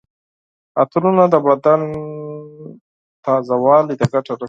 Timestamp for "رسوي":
4.33-4.39